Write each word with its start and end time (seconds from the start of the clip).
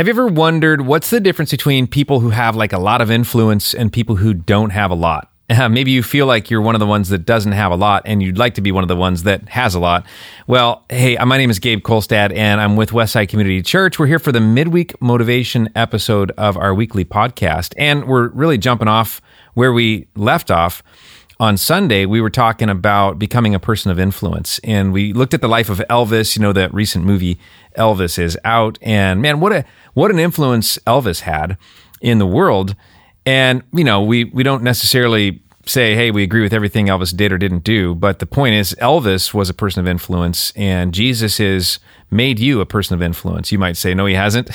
Have 0.00 0.06
you 0.06 0.14
ever 0.14 0.28
wondered 0.28 0.86
what's 0.86 1.10
the 1.10 1.20
difference 1.20 1.50
between 1.50 1.86
people 1.86 2.20
who 2.20 2.30
have 2.30 2.56
like 2.56 2.72
a 2.72 2.78
lot 2.78 3.02
of 3.02 3.10
influence 3.10 3.74
and 3.74 3.92
people 3.92 4.16
who 4.16 4.32
don't 4.32 4.70
have 4.70 4.90
a 4.90 4.94
lot? 4.94 5.30
Uh, 5.50 5.68
maybe 5.68 5.90
you 5.90 6.02
feel 6.02 6.24
like 6.24 6.48
you're 6.48 6.62
one 6.62 6.74
of 6.74 6.78
the 6.78 6.86
ones 6.86 7.10
that 7.10 7.26
doesn't 7.26 7.52
have 7.52 7.70
a 7.70 7.76
lot 7.76 8.00
and 8.06 8.22
you'd 8.22 8.38
like 8.38 8.54
to 8.54 8.62
be 8.62 8.72
one 8.72 8.82
of 8.82 8.88
the 8.88 8.96
ones 8.96 9.24
that 9.24 9.46
has 9.50 9.74
a 9.74 9.78
lot. 9.78 10.06
Well, 10.46 10.86
hey, 10.88 11.18
my 11.22 11.36
name 11.36 11.50
is 11.50 11.58
Gabe 11.58 11.82
Kolstad 11.82 12.34
and 12.34 12.62
I'm 12.62 12.76
with 12.76 12.92
Westside 12.92 13.28
Community 13.28 13.60
Church. 13.60 13.98
We're 13.98 14.06
here 14.06 14.18
for 14.18 14.32
the 14.32 14.40
midweek 14.40 14.98
motivation 15.02 15.68
episode 15.74 16.30
of 16.38 16.56
our 16.56 16.74
weekly 16.74 17.04
podcast. 17.04 17.74
And 17.76 18.06
we're 18.06 18.28
really 18.28 18.56
jumping 18.56 18.88
off 18.88 19.20
where 19.52 19.74
we 19.74 20.08
left 20.16 20.50
off 20.50 20.82
on 21.40 21.56
Sunday, 21.56 22.04
we 22.04 22.20
were 22.20 22.30
talking 22.30 22.68
about 22.68 23.18
becoming 23.18 23.54
a 23.54 23.58
person 23.58 23.90
of 23.90 23.98
influence. 23.98 24.60
And 24.62 24.92
we 24.92 25.14
looked 25.14 25.32
at 25.32 25.40
the 25.40 25.48
life 25.48 25.70
of 25.70 25.78
Elvis. 25.88 26.36
You 26.36 26.42
know, 26.42 26.52
that 26.52 26.72
recent 26.74 27.04
movie 27.04 27.40
Elvis 27.78 28.18
is 28.18 28.38
out. 28.44 28.78
And 28.82 29.22
man, 29.22 29.40
what 29.40 29.52
a 29.52 29.64
what 29.94 30.10
an 30.10 30.18
influence 30.18 30.78
Elvis 30.86 31.20
had 31.20 31.56
in 32.02 32.18
the 32.18 32.26
world. 32.26 32.76
And, 33.24 33.62
you 33.72 33.84
know, 33.84 34.02
we 34.02 34.24
we 34.24 34.42
don't 34.42 34.62
necessarily 34.62 35.42
say, 35.66 35.94
hey, 35.94 36.10
we 36.10 36.22
agree 36.22 36.42
with 36.42 36.52
everything 36.52 36.86
Elvis 36.86 37.16
did 37.16 37.32
or 37.32 37.38
didn't 37.38 37.64
do. 37.64 37.94
But 37.94 38.18
the 38.18 38.26
point 38.26 38.54
is, 38.54 38.74
Elvis 38.80 39.32
was 39.32 39.48
a 39.48 39.54
person 39.54 39.80
of 39.80 39.88
influence, 39.88 40.52
and 40.56 40.92
Jesus 40.92 41.38
has 41.38 41.78
made 42.10 42.38
you 42.38 42.60
a 42.60 42.66
person 42.66 42.94
of 42.94 43.02
influence. 43.02 43.52
You 43.52 43.58
might 43.58 43.76
say, 43.76 43.94
no, 43.94 44.06
he 44.06 44.14
hasn't. 44.14 44.50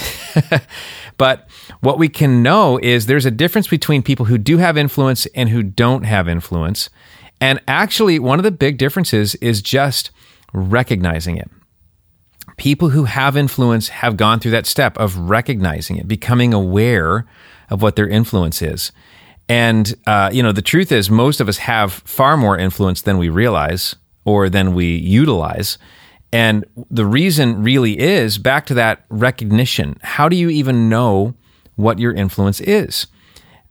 but 1.17 1.48
what 1.85 1.99
we 1.99 2.09
can 2.09 2.41
know 2.41 2.80
is 2.81 3.05
there's 3.05 3.27
a 3.27 3.31
difference 3.31 3.67
between 3.67 4.02
people 4.02 4.25
who 4.25 4.39
do 4.39 4.57
have 4.57 4.75
influence 4.75 5.27
and 5.35 5.49
who 5.49 5.62
don't 5.62 6.03
have 6.03 6.27
influence. 6.27 6.89
And 7.39 7.61
actually, 7.67 8.17
one 8.17 8.39
of 8.39 8.44
the 8.44 8.49
big 8.49 8.80
differences 8.80 9.35
is 9.35 9.61
just 9.61 10.09
recognizing 10.52 11.38
it. 11.38 11.48
People 12.58 12.89
who 12.89 13.03
have 13.03 13.38
influence 13.38 13.89
have 13.89 14.17
gone 14.17 14.39
through 14.39 14.52
that 14.52 14.66
step 14.66 14.98
of 14.98 15.16
recognizing 15.16 15.98
it, 15.98 16.08
becoming 16.08 16.55
aware 16.55 17.27
of 17.70 17.84
what 17.84 17.95
their 17.95 18.08
influence 18.08 18.63
is. 18.63 18.91
And, 19.47 19.94
uh, 20.08 20.31
you 20.33 20.42
know, 20.42 20.52
the 20.52 20.64
truth 20.64 20.92
is, 20.92 21.11
most 21.11 21.39
of 21.39 21.47
us 21.47 21.58
have 21.58 21.94
far 21.94 22.36
more 22.36 22.58
influence 22.58 23.03
than 23.03 23.20
we 23.20 23.30
realize 23.30 23.95
or 24.23 24.49
than 24.49 24.73
we 24.73 24.95
utilize. 24.95 25.77
And 26.33 26.66
the 26.89 27.05
reason 27.05 27.61
really 27.61 27.99
is 27.99 28.39
back 28.39 28.66
to 28.67 28.73
that 28.73 29.05
recognition. 29.09 29.99
How 30.02 30.30
do 30.30 30.36
you 30.36 30.49
even 30.49 30.89
know 30.89 31.36
what 31.76 32.00
your 32.00 32.14
influence 32.14 32.62
is? 32.62 33.08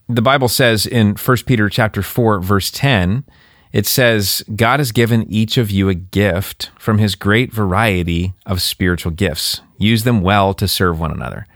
The 0.08 0.22
Bible 0.22 0.48
says 0.48 0.86
in 0.86 1.14
1 1.14 1.36
Peter 1.46 1.68
chapter 1.68 2.02
4 2.02 2.40
verse 2.40 2.70
10, 2.70 3.24
it 3.72 3.86
says 3.86 4.44
God 4.54 4.78
has 4.78 4.92
given 4.92 5.28
each 5.28 5.56
of 5.56 5.70
you 5.70 5.88
a 5.88 5.94
gift 5.94 6.70
from 6.78 6.98
his 6.98 7.14
great 7.16 7.52
variety 7.52 8.34
of 8.46 8.62
spiritual 8.62 9.10
gifts. 9.10 9.62
Use 9.78 10.04
them 10.04 10.20
well 10.20 10.54
to 10.54 10.68
serve 10.68 11.00
one 11.00 11.10
another. 11.10 11.46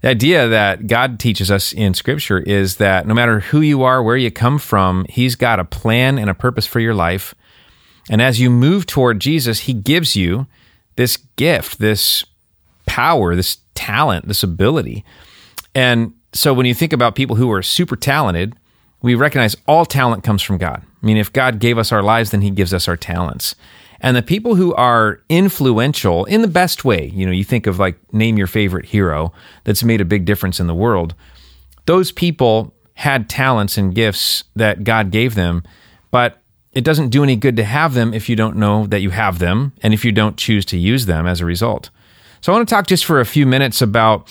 The 0.00 0.08
idea 0.10 0.48
that 0.48 0.86
God 0.86 1.18
teaches 1.18 1.50
us 1.50 1.72
in 1.72 1.94
Scripture 1.94 2.40
is 2.40 2.76
that 2.76 3.06
no 3.06 3.14
matter 3.14 3.40
who 3.40 3.60
you 3.60 3.84
are, 3.84 4.02
where 4.02 4.16
you 4.18 4.30
come 4.30 4.58
from, 4.58 5.06
He's 5.08 5.34
got 5.34 5.60
a 5.60 5.64
plan 5.64 6.18
and 6.18 6.28
a 6.28 6.34
purpose 6.34 6.66
for 6.66 6.80
your 6.80 6.92
life. 6.92 7.34
And 8.10 8.20
as 8.20 8.38
you 8.38 8.50
move 8.50 8.84
toward 8.84 9.20
Jesus, 9.20 9.60
He 9.60 9.72
gives 9.72 10.14
you 10.14 10.46
this 10.96 11.16
gift, 11.36 11.78
this 11.78 12.22
power, 12.84 13.34
this 13.34 13.58
talent, 13.74 14.28
this 14.28 14.42
ability. 14.42 15.04
And 15.74 16.14
so 16.32 16.52
when 16.52 16.66
you 16.66 16.74
think 16.74 16.92
about 16.92 17.14
people 17.14 17.36
who 17.36 17.50
are 17.52 17.62
super 17.62 17.96
talented, 17.96 18.54
we 19.02 19.14
recognize 19.14 19.56
all 19.66 19.84
talent 19.84 20.24
comes 20.24 20.42
from 20.42 20.58
God. 20.58 20.82
I 21.02 21.06
mean, 21.06 21.16
if 21.16 21.32
God 21.32 21.58
gave 21.58 21.78
us 21.78 21.92
our 21.92 22.02
lives, 22.02 22.30
then 22.30 22.40
He 22.40 22.50
gives 22.50 22.72
us 22.72 22.88
our 22.88 22.96
talents. 22.96 23.54
And 24.00 24.16
the 24.16 24.22
people 24.22 24.54
who 24.54 24.74
are 24.74 25.20
influential 25.28 26.24
in 26.26 26.42
the 26.42 26.48
best 26.48 26.84
way, 26.84 27.06
you 27.14 27.24
know, 27.24 27.32
you 27.32 27.44
think 27.44 27.66
of 27.66 27.78
like 27.78 27.96
name 28.12 28.36
your 28.36 28.46
favorite 28.46 28.86
hero 28.86 29.32
that's 29.64 29.84
made 29.84 30.00
a 30.00 30.04
big 30.04 30.24
difference 30.24 30.60
in 30.60 30.66
the 30.66 30.74
world. 30.74 31.14
Those 31.86 32.12
people 32.12 32.74
had 32.94 33.28
talents 33.28 33.76
and 33.76 33.94
gifts 33.94 34.44
that 34.56 34.84
God 34.84 35.10
gave 35.10 35.34
them, 35.34 35.62
but 36.10 36.42
it 36.72 36.84
doesn't 36.84 37.10
do 37.10 37.22
any 37.22 37.36
good 37.36 37.56
to 37.56 37.64
have 37.64 37.94
them 37.94 38.12
if 38.12 38.28
you 38.28 38.36
don't 38.36 38.56
know 38.56 38.86
that 38.86 39.00
you 39.00 39.10
have 39.10 39.38
them 39.38 39.72
and 39.82 39.94
if 39.94 40.04
you 40.04 40.12
don't 40.12 40.36
choose 40.36 40.64
to 40.66 40.78
use 40.78 41.06
them 41.06 41.26
as 41.26 41.40
a 41.40 41.44
result. 41.44 41.90
So 42.40 42.52
I 42.52 42.56
want 42.56 42.68
to 42.68 42.74
talk 42.74 42.86
just 42.86 43.04
for 43.04 43.20
a 43.20 43.26
few 43.26 43.46
minutes 43.46 43.80
about 43.80 44.28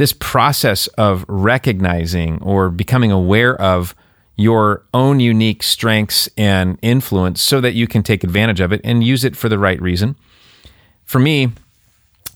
this 0.00 0.14
process 0.14 0.86
of 0.96 1.26
recognizing 1.28 2.42
or 2.42 2.70
becoming 2.70 3.12
aware 3.12 3.54
of 3.60 3.94
your 4.34 4.82
own 4.94 5.20
unique 5.20 5.62
strengths 5.62 6.26
and 6.38 6.78
influence 6.80 7.42
so 7.42 7.60
that 7.60 7.74
you 7.74 7.86
can 7.86 8.02
take 8.02 8.24
advantage 8.24 8.60
of 8.60 8.72
it 8.72 8.80
and 8.82 9.04
use 9.04 9.24
it 9.24 9.36
for 9.36 9.50
the 9.50 9.58
right 9.58 9.78
reason. 9.82 10.16
For 11.04 11.18
me, 11.18 11.52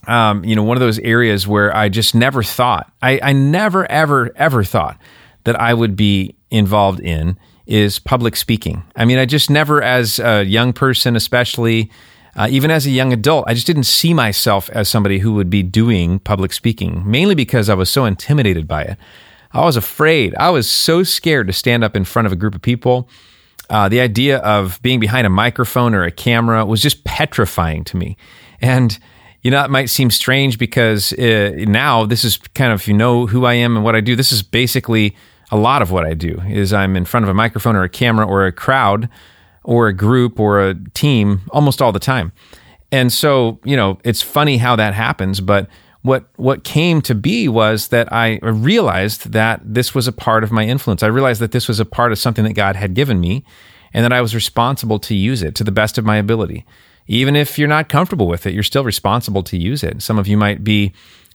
um, 0.05 0.45
you 0.45 0.55
know, 0.55 0.61
one 0.61 0.77
of 0.77 0.81
those 0.81 0.99
areas 0.99 1.47
where 1.47 1.75
I 1.75 1.89
just 1.89 2.13
never 2.13 2.43
thought, 2.43 2.91
I, 3.01 3.19
I 3.23 3.33
never, 3.33 3.91
ever, 3.91 4.31
ever 4.35 4.63
thought 4.63 4.99
that 5.45 5.59
I 5.59 5.73
would 5.73 5.95
be 5.95 6.35
involved 6.51 6.99
in 6.99 7.35
is 7.65 7.97
public 7.97 8.35
speaking. 8.35 8.83
I 8.95 9.05
mean, 9.05 9.17
I 9.17 9.25
just 9.25 9.49
never, 9.49 9.81
as 9.81 10.19
a 10.19 10.43
young 10.43 10.71
person, 10.71 11.15
especially, 11.15 11.89
uh, 12.35 12.47
even 12.49 12.69
as 12.69 12.85
a 12.85 12.91
young 12.91 13.13
adult, 13.13 13.45
I 13.47 13.53
just 13.53 13.67
didn't 13.67 13.85
see 13.85 14.13
myself 14.13 14.69
as 14.71 14.89
somebody 14.89 15.19
who 15.19 15.33
would 15.33 15.49
be 15.49 15.63
doing 15.63 16.19
public 16.19 16.51
speaking, 16.51 17.03
mainly 17.05 17.35
because 17.35 17.69
I 17.69 17.75
was 17.75 17.89
so 17.89 18.05
intimidated 18.05 18.67
by 18.67 18.83
it. 18.83 18.97
I 19.51 19.63
was 19.63 19.77
afraid. 19.77 20.35
I 20.35 20.49
was 20.49 20.69
so 20.69 21.03
scared 21.03 21.47
to 21.47 21.53
stand 21.53 21.83
up 21.83 21.95
in 21.95 22.03
front 22.03 22.25
of 22.25 22.33
a 22.33 22.35
group 22.35 22.53
of 22.53 22.61
people. 22.61 23.09
Uh, 23.69 23.87
the 23.87 24.01
idea 24.01 24.39
of 24.39 24.81
being 24.81 24.99
behind 24.99 25.25
a 25.25 25.29
microphone 25.29 25.95
or 25.95 26.03
a 26.03 26.11
camera 26.11 26.65
was 26.65 26.81
just 26.81 27.05
petrifying 27.05 27.85
to 27.85 27.97
me. 27.97 28.17
And, 28.59 28.99
you 29.41 29.49
know, 29.49 29.63
it 29.63 29.71
might 29.71 29.89
seem 29.89 30.11
strange 30.11 30.59
because 30.59 31.13
uh, 31.13 31.51
now 31.59 32.05
this 32.05 32.25
is 32.25 32.37
kind 32.53 32.73
of, 32.73 32.85
you 32.85 32.93
know, 32.93 33.27
who 33.27 33.45
I 33.45 33.53
am 33.53 33.77
and 33.77 33.85
what 33.85 33.95
I 33.95 34.01
do. 34.01 34.15
This 34.15 34.33
is 34.33 34.43
basically 34.43 35.15
a 35.51 35.57
lot 35.57 35.81
of 35.81 35.89
what 35.89 36.05
I 36.05 36.13
do 36.13 36.41
is 36.49 36.73
I'm 36.73 36.97
in 36.97 37.05
front 37.05 37.23
of 37.23 37.29
a 37.29 37.33
microphone 37.33 37.77
or 37.77 37.83
a 37.83 37.89
camera 37.89 38.27
or 38.27 38.45
a 38.45 38.51
crowd 38.51 39.07
or 39.65 39.87
a 39.87 39.93
group 39.93 40.39
or 40.39 40.61
a 40.61 40.75
team 40.93 41.41
almost 41.49 41.81
all 41.81 41.91
the 41.91 41.99
time. 41.99 42.31
And 42.91 43.11
so, 43.11 43.59
you 43.65 43.75
know, 43.75 43.97
it's 44.03 44.21
funny 44.21 44.57
how 44.57 44.75
that 44.75 44.93
happens, 44.93 45.41
but 45.41 45.67
what 46.03 46.29
what 46.35 46.63
came 46.63 47.01
to 47.01 47.15
be 47.15 47.47
was 47.47 47.87
that 47.87 48.13
I 48.13 48.37
realized 48.43 49.31
that 49.31 49.61
this 49.65 49.95
was 49.95 50.07
a 50.07 50.11
part 50.11 50.43
of 50.43 50.51
my 50.51 50.63
influence. 50.63 51.01
I 51.01 51.07
realized 51.07 51.41
that 51.41 51.51
this 51.51 51.67
was 51.67 51.79
a 51.79 51.85
part 51.85 52.11
of 52.11 52.19
something 52.19 52.43
that 52.43 52.53
God 52.53 52.75
had 52.75 52.93
given 52.93 53.19
me 53.19 53.43
and 53.91 54.05
that 54.05 54.13
I 54.13 54.21
was 54.21 54.35
responsible 54.35 54.99
to 54.99 55.15
use 55.15 55.41
it 55.41 55.55
to 55.55 55.63
the 55.63 55.71
best 55.71 55.97
of 55.97 56.05
my 56.05 56.17
ability. 56.17 56.63
Even 57.07 57.35
if 57.35 57.57
you're 57.57 57.67
not 57.67 57.89
comfortable 57.89 58.27
with 58.27 58.45
it, 58.45 58.53
you're 58.53 58.61
still 58.61 58.83
responsible 58.83 59.41
to 59.43 59.57
use 59.57 59.83
it. 59.83 60.03
Some 60.03 60.19
of 60.19 60.27
you 60.27 60.37
might 60.37 60.63
be 60.63 60.93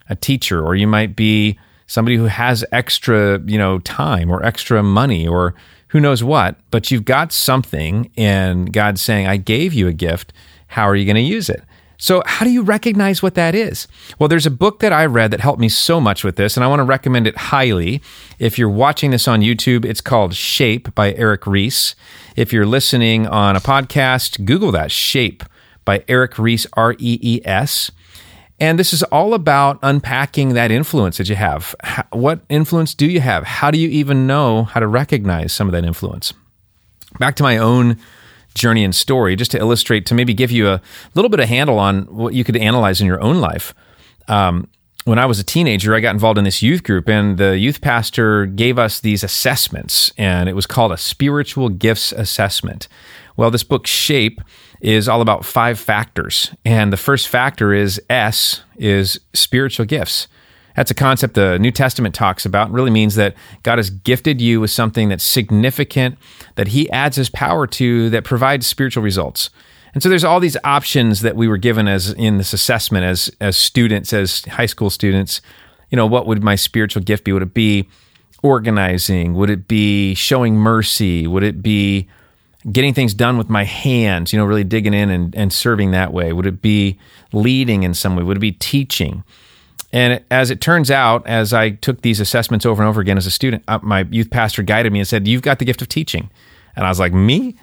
a 0.08 0.14
teacher 0.14 0.64
or 0.64 0.76
you 0.76 0.86
might 0.86 1.16
be 1.16 1.58
somebody 1.88 2.16
who 2.16 2.26
has 2.26 2.64
extra, 2.70 3.40
you 3.46 3.58
know, 3.58 3.80
time 3.80 4.30
or 4.30 4.44
extra 4.44 4.84
money 4.84 5.26
or 5.26 5.54
who 5.90 6.00
knows 6.00 6.24
what, 6.24 6.56
but 6.70 6.90
you've 6.90 7.04
got 7.04 7.32
something 7.32 8.10
and 8.16 8.72
God's 8.72 9.02
saying, 9.02 9.26
"I 9.26 9.36
gave 9.36 9.72
you 9.74 9.86
a 9.86 9.92
gift. 9.92 10.32
How 10.68 10.88
are 10.88 10.96
you 10.96 11.04
going 11.04 11.16
to 11.16 11.20
use 11.22 11.48
it?" 11.48 11.62
So, 12.02 12.22
how 12.24 12.46
do 12.46 12.50
you 12.50 12.62
recognize 12.62 13.22
what 13.22 13.34
that 13.34 13.54
is? 13.54 13.86
Well, 14.18 14.26
there's 14.26 14.46
a 14.46 14.50
book 14.50 14.78
that 14.80 14.90
I 14.90 15.04
read 15.04 15.30
that 15.32 15.40
helped 15.40 15.60
me 15.60 15.68
so 15.68 16.00
much 16.00 16.24
with 16.24 16.36
this, 16.36 16.56
and 16.56 16.64
I 16.64 16.66
want 16.66 16.80
to 16.80 16.84
recommend 16.84 17.26
it 17.26 17.36
highly. 17.36 18.00
If 18.38 18.58
you're 18.58 18.70
watching 18.70 19.10
this 19.10 19.28
on 19.28 19.42
YouTube, 19.42 19.84
it's 19.84 20.00
called 20.00 20.32
Shape 20.32 20.94
by 20.94 21.12
Erik 21.12 21.46
Rees. 21.46 21.94
If 22.36 22.54
you're 22.54 22.64
listening 22.64 23.26
on 23.26 23.54
a 23.54 23.60
podcast, 23.60 24.46
Google 24.46 24.72
that 24.72 24.90
Shape 24.90 25.44
by 25.84 26.02
Erik 26.08 26.38
Rees, 26.38 26.66
R 26.72 26.94
E 26.94 27.18
E 27.20 27.42
S. 27.44 27.90
And 28.60 28.78
this 28.78 28.92
is 28.92 29.02
all 29.04 29.32
about 29.32 29.78
unpacking 29.82 30.50
that 30.50 30.70
influence 30.70 31.16
that 31.16 31.30
you 31.30 31.36
have. 31.36 31.74
What 32.12 32.40
influence 32.50 32.94
do 32.94 33.06
you 33.06 33.20
have? 33.20 33.44
How 33.44 33.70
do 33.70 33.78
you 33.78 33.88
even 33.88 34.26
know 34.26 34.64
how 34.64 34.80
to 34.80 34.86
recognize 34.86 35.52
some 35.52 35.66
of 35.66 35.72
that 35.72 35.84
influence? 35.84 36.34
Back 37.18 37.36
to 37.36 37.42
my 37.42 37.56
own 37.56 37.96
journey 38.54 38.84
and 38.84 38.94
story, 38.94 39.34
just 39.34 39.50
to 39.52 39.58
illustrate, 39.58 40.04
to 40.06 40.14
maybe 40.14 40.34
give 40.34 40.50
you 40.50 40.68
a 40.68 40.82
little 41.14 41.30
bit 41.30 41.40
of 41.40 41.48
handle 41.48 41.78
on 41.78 42.02
what 42.02 42.34
you 42.34 42.44
could 42.44 42.56
analyze 42.56 43.00
in 43.00 43.06
your 43.06 43.20
own 43.20 43.40
life. 43.40 43.74
Um, 44.28 44.68
when 45.04 45.18
I 45.18 45.24
was 45.24 45.38
a 45.38 45.44
teenager, 45.44 45.94
I 45.94 46.00
got 46.00 46.14
involved 46.14 46.36
in 46.36 46.44
this 46.44 46.62
youth 46.62 46.82
group, 46.82 47.08
and 47.08 47.38
the 47.38 47.56
youth 47.56 47.80
pastor 47.80 48.44
gave 48.44 48.78
us 48.78 49.00
these 49.00 49.24
assessments, 49.24 50.12
and 50.18 50.48
it 50.48 50.54
was 50.54 50.66
called 50.66 50.92
a 50.92 50.98
spiritual 50.98 51.70
gifts 51.70 52.12
assessment. 52.12 52.86
Well, 53.36 53.50
this 53.50 53.64
book, 53.64 53.86
Shape, 53.86 54.42
is 54.80 55.08
all 55.08 55.20
about 55.20 55.44
five 55.44 55.78
factors. 55.78 56.54
And 56.64 56.92
the 56.92 56.96
first 56.96 57.28
factor 57.28 57.72
is 57.72 58.00
S, 58.08 58.62
is 58.76 59.20
spiritual 59.34 59.86
gifts. 59.86 60.26
That's 60.76 60.90
a 60.90 60.94
concept 60.94 61.34
the 61.34 61.58
New 61.58 61.72
Testament 61.72 62.14
talks 62.14 62.46
about. 62.46 62.68
It 62.68 62.72
really 62.72 62.90
means 62.90 63.14
that 63.16 63.34
God 63.62 63.78
has 63.78 63.90
gifted 63.90 64.40
you 64.40 64.60
with 64.60 64.70
something 64.70 65.08
that's 65.08 65.24
significant, 65.24 66.16
that 66.54 66.68
He 66.68 66.90
adds 66.90 67.16
His 67.16 67.28
power 67.28 67.66
to, 67.66 68.08
that 68.10 68.24
provides 68.24 68.66
spiritual 68.66 69.02
results. 69.02 69.50
And 69.92 70.02
so 70.02 70.08
there's 70.08 70.24
all 70.24 70.40
these 70.40 70.56
options 70.62 71.20
that 71.22 71.36
we 71.36 71.48
were 71.48 71.56
given 71.56 71.88
as 71.88 72.12
in 72.12 72.38
this 72.38 72.52
assessment 72.52 73.04
as 73.04 73.30
as 73.40 73.56
students, 73.56 74.12
as 74.12 74.44
high 74.44 74.66
school 74.66 74.88
students. 74.88 75.40
You 75.90 75.96
know, 75.96 76.06
what 76.06 76.26
would 76.26 76.44
my 76.44 76.54
spiritual 76.54 77.02
gift 77.02 77.24
be? 77.24 77.32
Would 77.32 77.42
it 77.42 77.54
be 77.54 77.88
organizing? 78.42 79.34
Would 79.34 79.50
it 79.50 79.66
be 79.66 80.14
showing 80.14 80.54
mercy? 80.54 81.26
Would 81.26 81.42
it 81.42 81.62
be 81.62 82.08
getting 82.70 82.92
things 82.92 83.14
done 83.14 83.38
with 83.38 83.48
my 83.48 83.64
hands, 83.64 84.32
you 84.32 84.38
know, 84.38 84.44
really 84.44 84.64
digging 84.64 84.94
in 84.94 85.10
and, 85.10 85.34
and 85.34 85.52
serving 85.52 85.92
that 85.92 86.12
way? 86.12 86.32
Would 86.32 86.46
it 86.46 86.60
be 86.60 86.98
leading 87.32 87.82
in 87.82 87.94
some 87.94 88.16
way? 88.16 88.22
Would 88.22 88.36
it 88.36 88.40
be 88.40 88.52
teaching? 88.52 89.24
And 89.92 90.22
as 90.30 90.50
it 90.50 90.60
turns 90.60 90.90
out, 90.90 91.26
as 91.26 91.52
I 91.52 91.70
took 91.70 92.02
these 92.02 92.20
assessments 92.20 92.64
over 92.64 92.82
and 92.82 92.88
over 92.88 93.00
again 93.00 93.16
as 93.16 93.26
a 93.26 93.30
student, 93.30 93.64
uh, 93.66 93.80
my 93.82 94.06
youth 94.10 94.30
pastor 94.30 94.62
guided 94.62 94.92
me 94.92 95.00
and 95.00 95.08
said, 95.08 95.26
You've 95.26 95.42
got 95.42 95.58
the 95.58 95.64
gift 95.64 95.82
of 95.82 95.88
teaching. 95.88 96.30
And 96.76 96.86
I 96.86 96.88
was 96.88 97.00
like, 97.00 97.12
Me? 97.12 97.56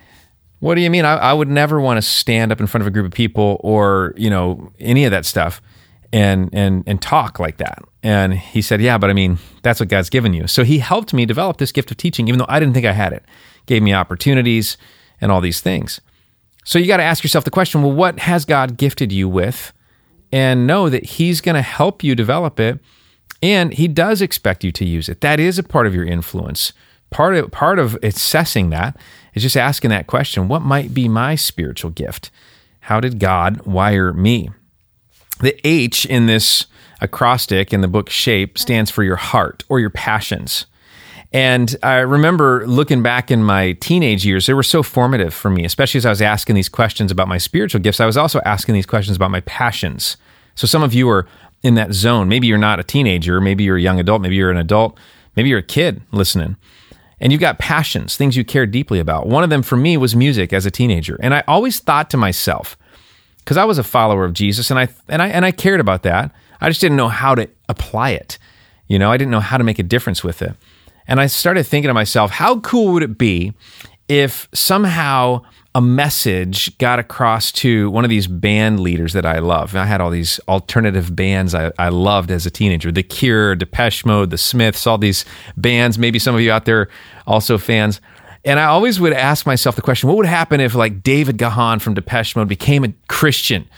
What 0.59 0.75
do 0.75 0.81
you 0.81 0.89
mean? 0.89 1.05
I, 1.05 1.13
I 1.13 1.33
would 1.33 1.47
never 1.47 1.79
want 1.79 1.97
to 1.97 2.01
stand 2.01 2.51
up 2.51 2.59
in 2.59 2.65
front 2.65 2.81
of 2.81 2.88
a 2.88 2.91
group 2.91 3.05
of 3.05 3.11
people 3.11 3.61
or, 3.63 4.13
you 4.17 4.29
know, 4.29 4.71
any 4.79 5.05
of 5.05 5.11
that 5.11 5.25
stuff 5.25 5.61
and 6.13 6.49
and 6.53 6.83
and 6.88 7.01
talk 7.01 7.39
like 7.39 7.57
that. 7.57 7.79
And 8.03 8.33
he 8.33 8.61
said, 8.61 8.81
"Yeah, 8.81 8.97
but 8.97 9.09
I 9.09 9.13
mean, 9.13 9.38
that's 9.63 9.79
what 9.79 9.89
God's 9.89 10.09
given 10.09 10.33
you." 10.33 10.47
So 10.47 10.63
he 10.63 10.79
helped 10.79 11.13
me 11.13 11.25
develop 11.25 11.57
this 11.57 11.71
gift 11.71 11.91
of 11.91 11.97
teaching 11.97 12.27
even 12.27 12.39
though 12.39 12.45
I 12.47 12.59
didn't 12.59 12.73
think 12.73 12.85
I 12.85 12.94
had 12.94 13.13
it. 13.13 13.23
Gave 13.67 13.83
me 13.83 13.93
opportunities 13.93 14.77
and 15.21 15.31
all 15.31 15.41
these 15.41 15.61
things. 15.61 16.01
So 16.65 16.79
you 16.79 16.87
got 16.87 16.97
to 16.97 17.03
ask 17.03 17.23
yourself 17.23 17.45
the 17.45 17.51
question, 17.51 17.81
well, 17.81 17.93
what 17.93 18.19
has 18.19 18.43
God 18.43 18.77
gifted 18.77 19.11
you 19.11 19.29
with? 19.29 19.71
And 20.31 20.67
know 20.67 20.89
that 20.89 21.05
he's 21.05 21.39
going 21.39 21.55
to 21.55 21.61
help 21.61 22.03
you 22.03 22.15
develop 22.15 22.59
it 22.59 22.79
and 23.41 23.73
he 23.73 23.87
does 23.87 24.21
expect 24.21 24.63
you 24.63 24.71
to 24.73 24.85
use 24.85 25.09
it. 25.09 25.21
That 25.21 25.39
is 25.39 25.59
a 25.59 25.63
part 25.63 25.87
of 25.87 25.95
your 25.95 26.05
influence. 26.05 26.73
Part 27.09 27.35
of 27.35 27.51
part 27.51 27.79
of 27.79 27.97
assessing 28.03 28.69
that 28.71 28.97
is 29.33 29.43
just 29.43 29.55
asking 29.55 29.91
that 29.91 30.07
question, 30.07 30.47
what 30.47 30.61
might 30.61 30.93
be 30.93 31.07
my 31.07 31.35
spiritual 31.35 31.91
gift? 31.91 32.31
How 32.81 32.99
did 32.99 33.19
God 33.19 33.65
wire 33.65 34.11
me? 34.11 34.49
The 35.39 35.57
H 35.65 36.05
in 36.05 36.25
this 36.25 36.65
acrostic 36.99 37.71
in 37.71 37.81
the 37.81 37.87
book 37.87 38.09
Shape 38.09 38.57
stands 38.57 38.91
for 38.91 39.03
your 39.03 39.15
heart 39.15 39.63
or 39.69 39.79
your 39.79 39.89
passions. 39.89 40.65
And 41.33 41.75
I 41.83 41.97
remember 41.97 42.65
looking 42.68 43.03
back 43.03 43.29
in 43.31 43.44
my 43.44 43.74
teenage 43.74 44.25
years, 44.25 44.45
they 44.45 44.53
were 44.53 44.63
so 44.63 44.81
formative 44.81 45.33
for 45.33 45.50
me, 45.50 45.65
especially 45.65 45.97
as 45.97 46.06
I 46.06 46.09
was 46.09 46.21
asking 46.21 46.56
these 46.56 46.69
questions 46.69 47.12
about 47.12 47.27
my 47.27 47.38
spiritual 47.38 47.81
gifts. 47.81 48.00
I 48.00 48.06
was 48.06 48.18
also 48.18 48.39
asking 48.45 48.75
these 48.75 48.85
questions 48.85 49.18
about 49.18 49.31
my 49.31 49.41
passions. 49.41 50.15
So 50.56 50.68
some 50.68 50.83
of 50.83 50.94
you 50.94 51.09
are 51.09 51.27
in 51.63 51.75
that 51.75 51.94
zone. 51.94 52.29
Maybe 52.29 52.47
you're 52.47 52.57
not 52.57 52.79
a 52.79 52.83
teenager, 52.83 53.41
maybe 53.41 53.63
you're 53.63 53.77
a 53.77 53.81
young 53.81 54.00
adult, 54.00 54.21
maybe 54.21 54.35
you're 54.35 54.51
an 54.51 54.57
adult, 54.57 54.97
maybe 55.35 55.50
you're 55.50 55.59
a 55.59 55.63
kid 55.63 56.01
listening. 56.12 56.56
And 57.19 57.31
you've 57.31 57.41
got 57.41 57.57
passions, 57.59 58.15
things 58.15 58.38
you 58.38 58.45
care 58.45 58.65
deeply 58.65 59.00
about. 59.00 59.27
One 59.27 59.44
of 59.44 59.50
them 59.50 59.63
for 59.63 59.75
me 59.75 59.97
was 59.97 60.15
music 60.15 60.53
as 60.53 60.65
a 60.65 60.71
teenager. 60.71 61.18
And 61.19 61.33
I 61.33 61.44
always 61.47 61.80
thought 61.80 62.09
to 62.12 62.18
myself, 62.18 62.77
because 63.39 63.57
I 63.57 63.65
was 63.65 63.77
a 63.77 63.83
follower 63.83 64.23
of 64.23 64.33
Jesus 64.33 64.69
and 64.69 64.80
I 64.80 64.88
and 65.07 65.21
I 65.21 65.27
and 65.30 65.45
I 65.45 65.51
cared 65.51 65.80
about 65.80 66.03
that. 66.03 66.31
I 66.62 66.69
just 66.69 66.81
didn't 66.81 66.97
know 66.97 67.07
how 67.07 67.33
to 67.33 67.50
apply 67.69 68.12
it. 68.12 68.38
You 68.88 69.00
know, 69.00 69.12
I 69.12 69.18
didn't 69.18 69.31
know 69.31 69.39
how 69.39 69.57
to 69.57 69.63
make 69.63 69.80
a 69.80 69.83
difference 69.83 70.23
with 70.23 70.41
it. 70.41 70.56
And 71.07 71.19
I 71.19 71.27
started 71.27 71.65
thinking 71.65 71.88
to 71.88 71.94
myself, 71.94 72.31
how 72.31 72.59
cool 72.59 72.94
would 72.94 73.04
it 73.04 73.18
be 73.18 73.54
if 74.07 74.48
somehow 74.54 75.42
a 75.77 75.81
message 75.81 76.75
got 76.80 76.98
across 76.98 77.51
to 77.51 77.92
one 77.92 78.04
of 78.04 78.09
these 78.09 78.25
band 78.25 78.80
leaders 78.80 79.13
that 79.13 79.27
I 79.27 79.38
love. 79.38 79.75
I 79.75 79.86
had 79.86 80.01
all 80.01 80.09
these 80.09 80.39
alternative 80.48 81.15
bands 81.15 81.54
I, 81.54 81.71
I, 81.77 81.89
loved 81.89 82.31
as 82.31 82.48
a 82.48 82.50
teenager 82.50 82.92
The 82.92 83.04
Cure, 83.04 83.56
Depeche 83.56 84.04
Mode, 84.04 84.31
The 84.31 84.39
Smiths, 84.39 84.88
all 84.88 84.98
these 84.98 85.24
bands. 85.56 86.00
Maybe 86.00 86.18
some 86.18 86.33
of 86.33 86.42
you 86.42 86.51
out 86.51 86.65
there 86.65 86.89
also 87.27 87.59
fans. 87.59 88.01
And 88.44 88.59
I 88.59 88.65
always 88.65 89.00
would 89.00 89.13
ask 89.13 89.45
myself 89.45 89.75
the 89.75 89.83
question, 89.83 90.09
what 90.09 90.18
would 90.18 90.25
happen 90.25 90.59
if 90.62 90.74
like 90.74 91.04
David 91.04 91.38
Gahan 91.38 91.80
from 91.80 91.94
Depeche 91.94 92.36
Mode 92.36 92.48
became 92.48 92.83
a 92.83 92.92
Christian 93.07 93.69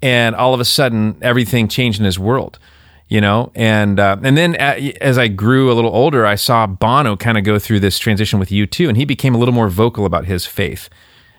and 0.00 0.36
all 0.36 0.54
of 0.54 0.60
a 0.60 0.64
sudden 0.64 1.18
everything 1.22 1.66
changed 1.66 1.98
in 1.98 2.04
his 2.04 2.20
world? 2.20 2.60
You 3.08 3.22
know, 3.22 3.50
and 3.54 3.98
uh, 3.98 4.18
and 4.22 4.36
then 4.36 4.54
as 4.56 5.16
I 5.16 5.28
grew 5.28 5.72
a 5.72 5.74
little 5.74 5.94
older, 5.94 6.26
I 6.26 6.34
saw 6.34 6.66
Bono 6.66 7.16
kind 7.16 7.38
of 7.38 7.44
go 7.44 7.58
through 7.58 7.80
this 7.80 7.98
transition 7.98 8.38
with 8.38 8.50
U2, 8.50 8.86
and 8.86 8.98
he 8.98 9.06
became 9.06 9.34
a 9.34 9.38
little 9.38 9.54
more 9.54 9.68
vocal 9.68 10.04
about 10.04 10.26
his 10.26 10.44
faith. 10.44 10.90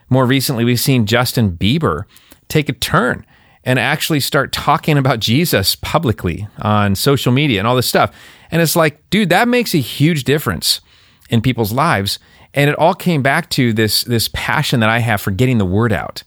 More 0.08 0.26
recently, 0.26 0.64
we've 0.64 0.80
seen 0.80 1.06
Justin 1.06 1.52
Bieber 1.52 2.04
take 2.48 2.68
a 2.68 2.72
turn 2.72 3.24
and 3.62 3.78
actually 3.78 4.18
start 4.18 4.52
talking 4.52 4.98
about 4.98 5.20
Jesus 5.20 5.76
publicly 5.76 6.48
on 6.58 6.96
social 6.96 7.30
media 7.30 7.60
and 7.60 7.68
all 7.68 7.76
this 7.76 7.86
stuff. 7.86 8.12
And 8.50 8.60
it's 8.60 8.74
like, 8.74 9.08
dude, 9.10 9.28
that 9.28 9.46
makes 9.46 9.72
a 9.72 9.78
huge 9.78 10.24
difference 10.24 10.80
in 11.28 11.40
people's 11.40 11.70
lives 11.70 12.18
and 12.54 12.68
it 12.68 12.78
all 12.78 12.94
came 12.94 13.22
back 13.22 13.48
to 13.50 13.72
this 13.72 14.02
this 14.04 14.28
passion 14.32 14.80
that 14.80 14.88
I 14.88 14.98
have 14.98 15.20
for 15.20 15.30
getting 15.30 15.58
the 15.58 15.66
word 15.66 15.92
out. 15.92 16.22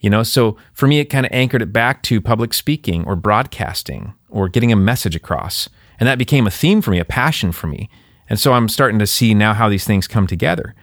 You 0.00 0.10
know, 0.10 0.22
so 0.22 0.56
for 0.72 0.86
me, 0.86 1.00
it 1.00 1.06
kind 1.06 1.26
of 1.26 1.32
anchored 1.32 1.62
it 1.62 1.72
back 1.72 2.02
to 2.04 2.20
public 2.20 2.54
speaking 2.54 3.04
or 3.04 3.16
broadcasting 3.16 4.14
or 4.28 4.48
getting 4.48 4.72
a 4.72 4.76
message 4.76 5.16
across. 5.16 5.68
And 5.98 6.06
that 6.06 6.18
became 6.18 6.46
a 6.46 6.50
theme 6.50 6.80
for 6.80 6.90
me, 6.90 6.98
a 6.98 7.04
passion 7.04 7.52
for 7.52 7.66
me. 7.66 7.88
And 8.28 8.38
so 8.38 8.52
I'm 8.52 8.68
starting 8.68 8.98
to 8.98 9.06
see 9.06 9.34
now 9.34 9.54
how 9.54 9.68
these 9.68 9.84
things 9.84 10.06
come 10.06 10.26
together. 10.26 10.74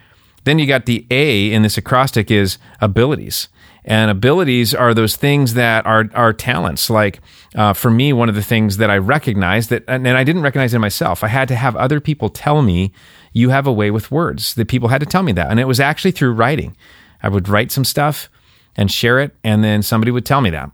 Then 0.44 0.60
you 0.60 0.68
got 0.68 0.86
the 0.86 1.06
A 1.10 1.52
in 1.52 1.64
this 1.64 1.78
acrostic 1.78 2.30
is 2.30 2.58
abilities. 2.82 3.50
And 3.84 4.10
abilities 4.10 4.74
are 4.74 4.94
those 4.94 5.16
things 5.16 5.54
that 5.54 5.86
are, 5.86 6.10
are 6.14 6.34
talents. 6.34 6.90
Like 6.90 7.20
uh, 7.54 7.74
for 7.74 7.92
me, 7.92 8.14
one 8.14 8.30
of 8.30 8.36
the 8.36 8.42
things 8.42 8.78
that 8.78 8.90
I 8.90 8.98
recognized 8.98 9.70
that, 9.70 9.84
and 9.88 10.08
I 10.08 10.24
didn't 10.24 10.42
recognize 10.42 10.74
in 10.74 10.82
myself, 10.82 11.24
I 11.24 11.28
had 11.28 11.48
to 11.50 11.56
have 11.56 11.76
other 11.76 12.00
people 12.00 12.30
tell 12.30 12.62
me 12.64 12.92
you 13.32 13.50
have 13.50 13.68
a 13.68 13.74
way 13.74 13.92
with 13.92 14.12
words. 14.12 14.56
That 14.56 14.68
people 14.68 14.90
had 14.90 15.02
to 15.02 15.06
tell 15.06 15.24
me 15.24 15.34
that. 15.34 15.52
And 15.52 15.60
it 15.60 15.66
was 15.66 15.80
actually 15.80 16.12
through 16.12 16.34
writing. 16.34 16.76
I 17.22 17.30
would 17.30 17.48
write 17.48 17.72
some 17.72 17.86
stuff 17.86 18.30
and 18.76 18.92
share 18.92 19.20
it, 19.20 19.36
and 19.44 19.64
then 19.64 19.82
somebody 19.82 20.12
would 20.12 20.26
tell 20.26 20.42
me 20.42 20.50
that. 20.50 20.70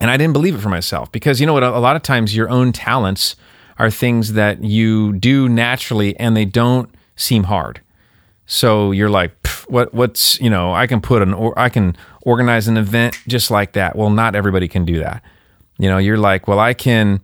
And 0.00 0.10
I 0.10 0.16
didn't 0.16 0.32
believe 0.32 0.54
it 0.54 0.60
for 0.60 0.68
myself 0.68 1.10
because 1.10 1.40
you 1.40 1.46
know 1.46 1.54
what? 1.54 1.62
A 1.62 1.78
lot 1.78 1.96
of 1.96 2.02
times 2.02 2.34
your 2.34 2.48
own 2.48 2.72
talents 2.72 3.36
are 3.78 3.90
things 3.90 4.32
that 4.34 4.62
you 4.62 5.12
do 5.14 5.48
naturally 5.48 6.16
and 6.18 6.36
they 6.36 6.44
don't 6.44 6.92
seem 7.16 7.44
hard. 7.44 7.80
So 8.46 8.92
you're 8.92 9.10
like, 9.10 9.46
what? 9.66 9.92
What's 9.92 10.40
you 10.40 10.48
know? 10.48 10.72
I 10.72 10.86
can 10.86 11.00
put 11.00 11.20
an 11.20 11.34
or 11.34 11.58
I 11.58 11.68
can 11.68 11.96
organize 12.22 12.66
an 12.66 12.76
event 12.76 13.18
just 13.26 13.50
like 13.50 13.72
that. 13.72 13.94
Well, 13.96 14.10
not 14.10 14.34
everybody 14.34 14.68
can 14.68 14.84
do 14.84 14.98
that. 14.98 15.22
You 15.78 15.88
know, 15.88 15.98
you're 15.98 16.16
like, 16.16 16.48
well, 16.48 16.58
I 16.58 16.74
can 16.74 17.20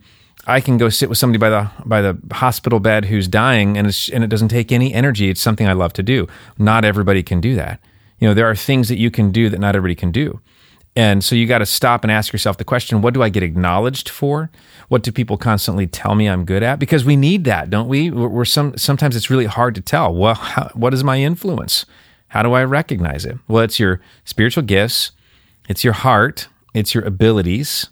I 0.47 0.61
can 0.61 0.77
go 0.77 0.88
sit 0.88 1.09
with 1.09 1.19
somebody 1.19 1.38
by 1.38 1.49
the 1.49 1.70
by 1.87 2.03
the 2.03 2.19
hospital 2.32 2.81
bed 2.81 3.06
who's 3.06 3.27
dying, 3.27 3.79
and 3.79 3.87
it's, 3.87 4.09
and 4.11 4.23
it 4.23 4.29
doesn't 4.29 4.49
take 4.49 4.70
any 4.70 4.93
energy. 4.93 5.31
It's 5.31 5.41
something 5.41 5.67
I 5.67 5.73
love 5.73 5.93
to 5.94 6.03
do. 6.03 6.27
Not 6.59 6.85
everybody 6.85 7.23
can 7.23 7.41
do 7.41 7.55
that. 7.55 7.81
You 8.19 8.29
know, 8.29 8.35
there 8.35 8.49
are 8.49 8.55
things 8.55 8.88
that 8.88 8.99
you 8.99 9.11
can 9.11 9.32
do 9.32 9.49
that 9.49 9.59
not 9.59 9.75
everybody 9.75 9.94
can 9.94 10.12
do, 10.12 10.41
and 10.96 11.25
so 11.25 11.35
you 11.35 11.46
got 11.46 11.58
to 11.58 11.67
stop 11.67 12.05
and 12.05 12.11
ask 12.11 12.32
yourself 12.32 12.56
the 12.56 12.64
question: 12.64 13.02
What 13.02 13.14
do 13.14 13.23
I 13.23 13.29
get 13.29 13.43
acknowledged 13.43 14.08
for? 14.08 14.50
What 14.88 15.02
do 15.02 15.11
people 15.12 15.37
constantly 15.37 15.87
tell 15.87 16.14
me 16.14 16.29
I'm 16.29 16.44
good 16.44 16.62
at? 16.62 16.79
Because 16.79 17.05
we 17.05 17.17
need 17.17 17.44
that, 17.44 17.70
don't 17.70 17.88
we? 17.88 18.11
We're 18.11 18.44
some 18.44 18.76
sometimes 18.76 19.17
it's 19.17 19.31
really 19.31 19.46
hard 19.46 19.75
to 19.75 19.81
tell. 19.81 20.14
Well, 20.14 20.35
how, 20.35 20.70
what 20.75 20.94
is 20.94 21.05
my 21.05 21.19
influence? 21.19 21.87
How 22.29 22.43
do 22.43 22.52
I 22.52 22.64
recognize 22.64 23.25
it? 23.25 23.38
Well, 23.49 23.62
it's 23.62 23.79
your 23.79 24.00
spiritual 24.25 24.64
gifts, 24.64 25.12
it's 25.69 25.85
your 25.85 25.93
heart, 25.93 26.49
it's 26.75 26.94
your 26.94 27.05
abilities 27.05 27.88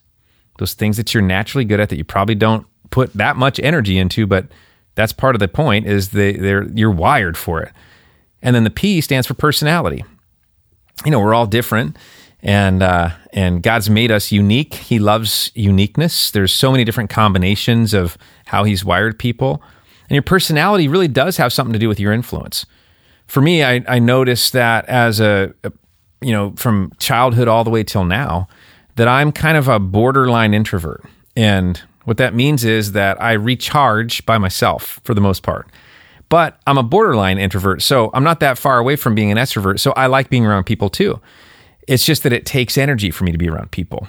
those 0.59 0.75
things 0.75 0.97
that 0.97 1.13
you're 1.13 1.23
naturally 1.23 1.65
good 1.65 1.81
at 1.81 1.89
that 1.89 1.97
you 1.97 2.05
probably 2.05 2.35
don't 2.35 2.67
put 2.91 3.13
that 3.15 3.37
much 3.37 3.59
energy 3.61 3.99
into, 3.99 4.27
but 4.27 4.47
that's 4.95 5.13
part 5.13 5.35
of 5.35 5.41
the 5.41 5.49
point 5.49 5.87
is 5.87 6.11
they 6.11 6.35
they're 6.35 6.69
you're 6.75 6.91
wired 6.91 7.37
for 7.37 7.63
it. 7.63 7.73
And 8.43 8.55
then 8.55 8.65
the 8.65 8.71
P 8.71 9.01
stands 9.01 9.27
for 9.27 9.35
personality. 9.35 10.05
You 11.05 11.11
know, 11.11 11.21
we're 11.21 11.35
all 11.35 11.47
different 11.47 11.97
and 12.43 12.83
uh, 12.83 13.11
and 13.33 13.63
God's 13.63 13.89
made 13.89 14.11
us 14.11 14.33
unique. 14.33 14.75
He 14.75 14.99
loves 14.99 15.51
uniqueness. 15.55 16.31
There's 16.31 16.53
so 16.53 16.73
many 16.73 16.85
different 16.85 17.11
combinations 17.11 17.95
of 17.95 18.19
how 18.47 18.65
He's 18.65 18.85
wired 18.85 19.19
people, 19.19 19.63
and 20.09 20.15
your 20.15 20.23
personality 20.23 20.89
really 20.89 21.09
does 21.09 21.37
have 21.37 21.53
something 21.53 21.73
to 21.73 21.79
do 21.79 21.89
with 21.89 22.01
your 22.01 22.13
influence. 22.13 22.67
For 23.27 23.41
me, 23.41 23.63
I, 23.63 23.83
I 23.87 23.99
noticed 23.99 24.53
that 24.53 24.85
as 24.87 25.21
a, 25.21 25.55
a 25.63 25.73
you 26.21 26.33
know 26.33 26.53
from 26.57 26.93
childhood 26.99 27.49
all 27.49 27.65
the 27.65 27.71
way 27.71 27.85
till 27.85 28.05
now, 28.05 28.49
that 28.97 29.09
I'm 29.09 29.31
kind 29.31 29.57
of 29.57 29.69
a 29.69 29.79
borderline 29.79 30.53
introvert. 30.53 31.05
And 31.37 31.81
what 32.05 32.17
that 32.17 32.35
means 32.35 32.65
is 32.65 32.93
that 32.93 33.23
I 33.23 33.33
recharge 33.33 34.27
by 34.27 34.39
myself 34.39 35.01
for 35.05 35.15
the 35.15 35.21
most 35.21 35.43
part. 35.43 35.69
But 36.29 36.59
I'm 36.67 36.79
a 36.79 36.83
borderline 36.83 37.39
introvert, 37.39 37.83
so 37.83 38.11
I'm 38.15 38.25
not 38.25 38.41
that 38.41 38.59
far 38.59 38.79
away 38.79 38.97
from 38.97 39.15
being 39.15 39.31
an 39.31 39.37
extrovert. 39.37 39.79
So 39.81 39.93
I 39.93 40.07
like 40.07 40.31
being 40.31 40.47
around 40.47 40.65
people 40.65 40.89
too. 40.89 41.21
It's 41.89 42.05
just 42.05 42.23
that 42.23 42.33
it 42.33 42.47
takes 42.47 42.79
energy 42.79 43.11
for 43.11 43.25
me 43.25 43.33
to 43.33 43.39
be 43.39 43.49
around 43.49 43.71
people. 43.71 44.07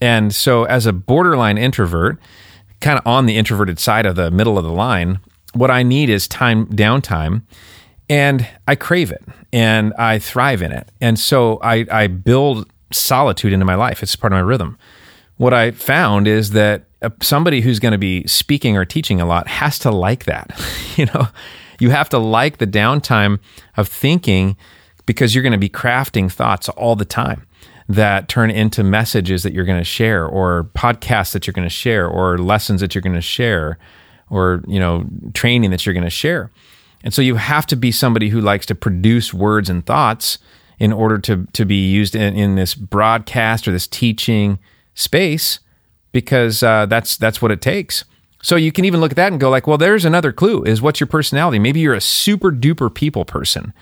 And 0.00 0.34
so, 0.34 0.64
as 0.64 0.86
a 0.86 0.92
borderline 0.92 1.56
introvert, 1.58 2.18
kind 2.80 2.98
of 2.98 3.06
on 3.06 3.26
the 3.26 3.36
introverted 3.36 3.78
side 3.78 4.06
of 4.06 4.16
the 4.16 4.30
middle 4.30 4.58
of 4.58 4.64
the 4.64 4.70
line, 4.70 5.20
what 5.54 5.70
I 5.70 5.82
need 5.82 6.10
is 6.10 6.28
time, 6.28 6.66
downtime, 6.66 7.42
and 8.10 8.46
I 8.68 8.74
crave 8.74 9.10
it 9.10 9.24
and 9.52 9.94
I 9.94 10.18
thrive 10.18 10.62
in 10.62 10.72
it. 10.72 10.90
And 11.00 11.18
so 11.18 11.58
I, 11.62 11.86
I 11.90 12.06
build 12.08 12.68
solitude 12.92 13.52
into 13.52 13.64
my 13.64 13.74
life. 13.74 14.02
It's 14.02 14.16
part 14.16 14.32
of 14.32 14.36
my 14.36 14.42
rhythm. 14.42 14.76
What 15.36 15.54
I 15.54 15.70
found 15.70 16.28
is 16.28 16.50
that 16.50 16.84
uh, 17.02 17.10
somebody 17.22 17.60
who's 17.60 17.78
going 17.78 17.92
to 17.92 17.98
be 17.98 18.26
speaking 18.26 18.76
or 18.76 18.84
teaching 18.84 19.20
a 19.20 19.26
lot 19.26 19.48
has 19.48 19.78
to 19.80 19.90
like 19.90 20.24
that. 20.24 20.60
you 20.96 21.06
know, 21.06 21.28
you 21.80 21.90
have 21.90 22.08
to 22.10 22.18
like 22.18 22.58
the 22.58 22.66
downtime 22.66 23.38
of 23.76 23.88
thinking 23.88 24.56
because 25.06 25.34
you're 25.34 25.42
going 25.42 25.52
to 25.52 25.58
be 25.58 25.68
crafting 25.68 26.30
thoughts 26.30 26.68
all 26.70 26.96
the 26.96 27.04
time 27.04 27.46
that 27.88 28.28
turn 28.28 28.50
into 28.50 28.82
messages 28.82 29.42
that 29.42 29.52
you're 29.52 29.64
going 29.64 29.78
to 29.78 29.84
share 29.84 30.26
or 30.26 30.70
podcasts 30.74 31.32
that 31.32 31.46
you're 31.46 31.52
going 31.52 31.68
to 31.68 31.74
share 31.74 32.08
or 32.08 32.38
lessons 32.38 32.80
that 32.80 32.94
you're 32.94 33.02
going 33.02 33.14
to 33.14 33.20
share 33.20 33.78
or, 34.30 34.62
you 34.66 34.80
know, 34.80 35.04
training 35.34 35.70
that 35.70 35.84
you're 35.84 35.92
going 35.92 36.04
to 36.04 36.10
share. 36.10 36.50
And 37.02 37.12
so 37.12 37.20
you 37.20 37.34
have 37.36 37.66
to 37.66 37.76
be 37.76 37.92
somebody 37.92 38.30
who 38.30 38.40
likes 38.40 38.64
to 38.66 38.74
produce 38.74 39.34
words 39.34 39.68
and 39.68 39.84
thoughts 39.84 40.38
in 40.78 40.92
order 40.92 41.18
to, 41.18 41.46
to 41.52 41.64
be 41.66 41.90
used 41.90 42.16
in, 42.16 42.34
in 42.34 42.54
this 42.54 42.74
broadcast 42.74 43.68
or 43.68 43.72
this 43.72 43.86
teaching 43.86 44.58
space 44.94 45.60
because 46.14 46.62
uh, 46.62 46.86
that's 46.86 47.18
that's 47.18 47.42
what 47.42 47.50
it 47.50 47.60
takes. 47.60 48.04
So 48.40 48.56
you 48.56 48.72
can 48.72 48.84
even 48.84 49.00
look 49.00 49.12
at 49.12 49.16
that 49.16 49.32
and 49.32 49.40
go 49.40 49.50
like, 49.50 49.66
well, 49.66 49.78
there's 49.78 50.04
another 50.04 50.32
clue: 50.32 50.62
is 50.62 50.80
what's 50.80 51.00
your 51.00 51.08
personality? 51.08 51.58
Maybe 51.58 51.80
you're 51.80 51.94
a 51.94 52.00
super 52.00 52.50
duper 52.50 52.94
people 52.94 53.24
person, 53.24 53.74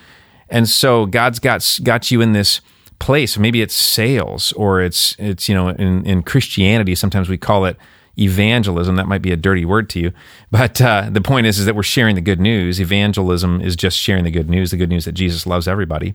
and 0.52 0.68
so 0.68 1.06
God's 1.06 1.40
got 1.40 1.78
got 1.82 2.11
you 2.11 2.21
in 2.21 2.35
this 2.35 2.61
place. 3.00 3.37
Maybe 3.37 3.62
it's 3.62 3.75
sales 3.75 4.52
or 4.52 4.80
it's 4.80 5.16
it's 5.18 5.49
you 5.49 5.54
know 5.54 5.71
in 5.71 6.06
in 6.06 6.23
Christianity 6.23 6.94
sometimes 6.94 7.28
we 7.28 7.38
call 7.38 7.64
it 7.64 7.76
evangelism. 8.18 8.97
That 8.97 9.09
might 9.09 9.23
be 9.23 9.32
a 9.32 9.37
dirty 9.37 9.64
word 9.64 9.88
to 9.90 10.00
you, 10.00 10.12
but 10.52 10.80
uh, 10.80 11.09
the 11.11 11.23
point 11.23 11.47
is 11.47 11.59
is 11.59 11.66
that 11.66 11.75
we're 11.75 11.82
sharing 11.82 12.14
the 12.14 12.21
good 12.21 12.38
news. 12.38 12.80
Evangelism 12.80 13.62
is 13.62 13.75
just 13.75 13.99
sharing 13.99 14.25
the 14.25 14.30
good 14.30 14.49
news, 14.50 14.71
the 14.71 14.76
good 14.76 14.90
news 14.90 15.06
that 15.06 15.12
Jesus 15.12 15.47
loves 15.47 15.66
everybody, 15.66 16.14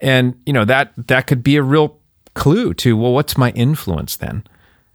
and 0.00 0.38
you 0.44 0.52
know 0.52 0.64
that 0.64 0.92
that 0.96 1.28
could 1.28 1.44
be 1.44 1.56
a 1.56 1.62
real 1.62 2.00
clue 2.34 2.74
to 2.74 2.96
well, 2.96 3.14
what's 3.14 3.38
my 3.38 3.50
influence 3.52 4.16
then? 4.16 4.44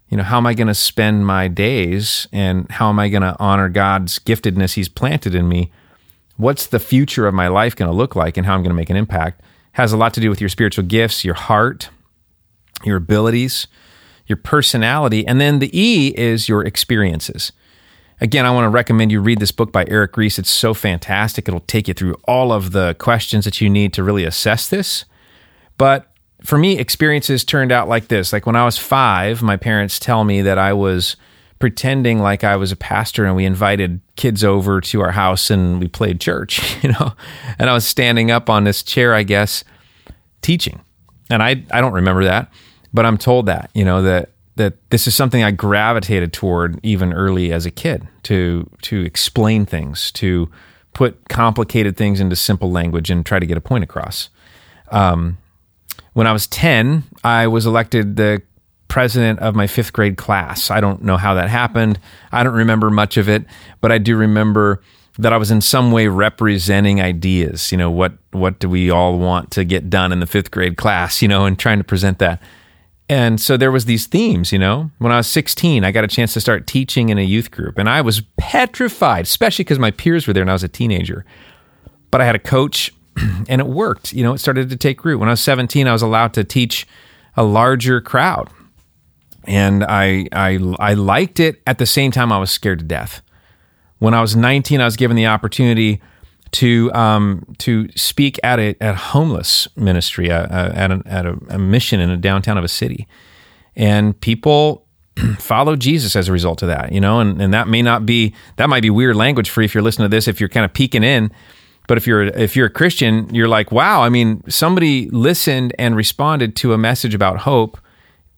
You 0.09 0.17
know, 0.17 0.23
how 0.23 0.35
am 0.35 0.45
I 0.45 0.53
going 0.53 0.67
to 0.67 0.75
spend 0.75 1.25
my 1.25 1.47
days, 1.47 2.27
and 2.33 2.69
how 2.69 2.89
am 2.89 2.99
I 2.99 3.07
going 3.07 3.23
to 3.23 3.33
honor 3.39 3.69
God's 3.69 4.19
giftedness 4.19 4.73
He's 4.73 4.89
planted 4.89 5.33
in 5.33 5.47
me? 5.47 5.71
What's 6.41 6.67
the 6.67 6.79
future 6.79 7.27
of 7.27 7.33
my 7.33 7.47
life 7.47 7.75
going 7.75 7.89
to 7.89 7.95
look 7.95 8.15
like, 8.15 8.35
and 8.37 8.45
how 8.45 8.55
I'm 8.55 8.61
going 8.61 8.71
to 8.71 8.75
make 8.75 8.89
an 8.89 8.97
impact? 8.97 9.41
Has 9.73 9.93
a 9.93 9.97
lot 9.97 10.13
to 10.15 10.19
do 10.19 10.29
with 10.29 10.41
your 10.41 10.49
spiritual 10.49 10.83
gifts, 10.83 11.23
your 11.23 11.35
heart, 11.35 11.89
your 12.83 12.97
abilities 12.97 13.67
your 14.31 14.37
personality. 14.37 15.27
And 15.27 15.39
then 15.39 15.59
the 15.59 15.69
E 15.77 16.13
is 16.17 16.49
your 16.49 16.65
experiences. 16.65 17.51
Again, 18.21 18.45
I 18.45 18.51
want 18.51 18.65
to 18.65 18.69
recommend 18.69 19.11
you 19.11 19.19
read 19.19 19.39
this 19.39 19.51
book 19.51 19.71
by 19.71 19.85
Erik 19.87 20.15
Rees. 20.15 20.39
It's 20.39 20.49
so 20.49 20.73
fantastic. 20.73 21.47
It'll 21.47 21.59
take 21.61 21.87
you 21.87 21.93
through 21.93 22.15
all 22.23 22.53
of 22.53 22.71
the 22.71 22.95
questions 22.97 23.45
that 23.45 23.59
you 23.59 23.69
need 23.69 23.93
to 23.93 24.03
really 24.03 24.23
assess 24.23 24.69
this. 24.69 25.05
But 25.77 26.07
for 26.43 26.57
me, 26.57 26.77
experiences 26.77 27.43
turned 27.43 27.71
out 27.71 27.89
like 27.89 28.07
this. 28.07 28.31
Like 28.31 28.45
when 28.45 28.55
I 28.55 28.63
was 28.63 28.77
five, 28.77 29.41
my 29.41 29.57
parents 29.57 29.99
tell 29.99 30.23
me 30.23 30.41
that 30.43 30.57
I 30.57 30.71
was 30.71 31.17
pretending 31.61 32.19
like 32.19 32.43
I 32.43 32.57
was 32.57 32.71
a 32.71 32.75
pastor 32.75 33.25
and 33.25 33.35
we 33.35 33.45
invited 33.45 34.01
kids 34.17 34.43
over 34.43 34.81
to 34.81 35.01
our 35.01 35.11
house 35.11 35.49
and 35.49 35.79
we 35.79 35.87
played 35.87 36.19
church, 36.19 36.61
you 36.83 36.91
know. 36.91 37.13
And 37.57 37.69
I 37.69 37.73
was 37.73 37.85
standing 37.87 38.31
up 38.31 38.49
on 38.49 38.65
this 38.65 38.83
chair, 38.83 39.13
I 39.13 39.23
guess, 39.23 39.63
teaching. 40.41 40.81
And 41.29 41.41
I 41.41 41.63
I 41.71 41.79
don't 41.79 41.93
remember 41.93 42.25
that 42.25 42.51
but 42.93 43.05
I'm 43.05 43.17
told 43.17 43.45
that 43.45 43.69
you 43.73 43.85
know 43.85 44.01
that 44.01 44.29
that 44.55 44.73
this 44.89 45.07
is 45.07 45.15
something 45.15 45.43
I 45.43 45.51
gravitated 45.51 46.33
toward 46.33 46.79
even 46.83 47.13
early 47.13 47.51
as 47.51 47.65
a 47.65 47.71
kid 47.71 48.07
to 48.23 48.69
to 48.83 49.01
explain 49.01 49.65
things, 49.65 50.11
to 50.13 50.49
put 50.93 51.29
complicated 51.29 51.95
things 51.95 52.19
into 52.19 52.35
simple 52.35 52.71
language 52.71 53.09
and 53.09 53.25
try 53.25 53.39
to 53.39 53.45
get 53.45 53.57
a 53.57 53.61
point 53.61 53.83
across. 53.83 54.29
Um, 54.89 55.37
when 56.13 56.27
I 56.27 56.33
was 56.33 56.47
10, 56.47 57.03
I 57.23 57.47
was 57.47 57.65
elected 57.65 58.17
the 58.17 58.41
president 58.91 59.39
of 59.39 59.55
my 59.55 59.67
fifth 59.67 59.93
grade 59.93 60.17
class. 60.17 60.69
I 60.69 60.81
don't 60.81 61.01
know 61.01 61.15
how 61.15 61.33
that 61.35 61.47
happened. 61.47 61.97
I 62.33 62.43
don't 62.43 62.53
remember 62.53 62.89
much 62.89 63.15
of 63.15 63.29
it, 63.29 63.45
but 63.79 63.89
I 63.89 63.97
do 63.97 64.17
remember 64.17 64.81
that 65.17 65.31
I 65.31 65.37
was 65.37 65.49
in 65.49 65.61
some 65.61 65.93
way 65.93 66.07
representing 66.07 66.99
ideas. 66.99 67.71
You 67.71 67.77
know, 67.77 67.89
what 67.89 68.11
what 68.31 68.59
do 68.59 68.69
we 68.69 68.89
all 68.89 69.17
want 69.17 69.49
to 69.51 69.63
get 69.63 69.89
done 69.89 70.11
in 70.11 70.19
the 70.19 70.27
fifth 70.27 70.51
grade 70.51 70.75
class? 70.75 71.21
You 71.21 71.29
know, 71.29 71.45
and 71.45 71.57
trying 71.57 71.77
to 71.77 71.85
present 71.85 72.19
that. 72.19 72.41
And 73.07 73.39
so 73.39 73.55
there 73.55 73.71
was 73.71 73.85
these 73.85 74.07
themes, 74.07 74.51
you 74.51 74.59
know. 74.59 74.91
When 74.97 75.13
I 75.13 75.17
was 75.17 75.27
16, 75.27 75.85
I 75.85 75.91
got 75.91 76.03
a 76.03 76.07
chance 76.07 76.33
to 76.33 76.41
start 76.41 76.67
teaching 76.67 77.07
in 77.07 77.17
a 77.17 77.23
youth 77.23 77.49
group 77.49 77.77
and 77.77 77.89
I 77.89 78.01
was 78.01 78.21
petrified, 78.35 79.23
especially 79.23 79.63
because 79.63 79.79
my 79.79 79.91
peers 79.91 80.27
were 80.27 80.33
there 80.33 80.43
and 80.43 80.49
I 80.49 80.53
was 80.53 80.63
a 80.63 80.69
teenager. 80.69 81.23
But 82.09 82.19
I 82.19 82.25
had 82.25 82.35
a 82.35 82.39
coach 82.39 82.93
and 83.47 83.61
it 83.61 83.67
worked. 83.67 84.11
You 84.11 84.23
know, 84.23 84.33
it 84.33 84.39
started 84.39 84.69
to 84.69 84.75
take 84.75 85.05
root. 85.05 85.17
When 85.17 85.29
I 85.29 85.31
was 85.31 85.41
17, 85.41 85.87
I 85.87 85.93
was 85.93 86.01
allowed 86.01 86.33
to 86.33 86.43
teach 86.43 86.85
a 87.37 87.43
larger 87.43 88.01
crowd. 88.01 88.49
And 89.45 89.83
I 89.83 90.27
I 90.31 90.59
I 90.79 90.93
liked 90.93 91.39
it 91.39 91.61
at 91.65 91.77
the 91.77 91.85
same 91.85 92.11
time 92.11 92.31
I 92.31 92.39
was 92.39 92.51
scared 92.51 92.79
to 92.79 92.85
death. 92.85 93.21
When 93.99 94.13
I 94.13 94.21
was 94.21 94.35
19, 94.35 94.81
I 94.81 94.85
was 94.85 94.95
given 94.95 95.15
the 95.15 95.27
opportunity 95.27 96.01
to 96.51 96.91
um, 96.93 97.45
to 97.59 97.89
speak 97.95 98.39
at 98.43 98.59
a 98.59 98.75
at 98.81 98.95
homeless 98.95 99.67
ministry 99.75 100.31
uh, 100.31 100.47
at, 100.73 100.91
a, 100.91 101.01
at 101.05 101.25
a, 101.25 101.37
a, 101.49 101.57
mission 101.57 101.99
in 101.99 102.09
a 102.09 102.17
downtown 102.17 102.57
of 102.57 102.63
a 102.63 102.67
city, 102.67 103.07
and 103.75 104.19
people 104.19 104.85
follow 105.39 105.75
Jesus 105.75 106.15
as 106.15 106.27
a 106.27 106.31
result 106.31 106.61
of 106.61 106.67
that. 106.67 106.91
You 106.91 106.99
know, 106.99 107.19
and 107.19 107.41
and 107.41 107.53
that 107.53 107.67
may 107.67 107.81
not 107.81 108.05
be 108.05 108.33
that 108.57 108.69
might 108.69 108.81
be 108.81 108.89
weird 108.89 109.15
language 109.15 109.49
for 109.49 109.61
if 109.61 109.73
you're 109.73 109.83
listening 109.83 110.09
to 110.09 110.15
this 110.15 110.27
if 110.27 110.39
you're 110.39 110.49
kind 110.49 110.65
of 110.65 110.73
peeking 110.73 111.03
in. 111.03 111.31
But 111.87 111.97
if 111.97 112.05
you're 112.05 112.23
if 112.23 112.55
you're 112.55 112.67
a 112.67 112.71
Christian, 112.71 113.33
you're 113.33 113.47
like, 113.47 113.71
wow. 113.71 114.03
I 114.03 114.09
mean, 114.09 114.43
somebody 114.49 115.09
listened 115.09 115.73
and 115.79 115.95
responded 115.95 116.55
to 116.57 116.73
a 116.73 116.77
message 116.77 117.15
about 117.15 117.39
hope, 117.39 117.77